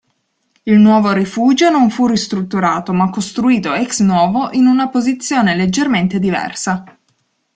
Il 0.63 0.79
nuovo 0.79 1.11
rifugio 1.13 1.69
non 1.69 1.91
fu 1.91 2.07
ristrutturato 2.07 2.91
ma 2.91 3.11
costruito 3.11 3.75
ex-novo 3.75 4.49
in 4.53 4.65
una 4.65 4.89
posizione 4.89 5.53
leggermente 5.55 6.17
diversa. 6.17 6.83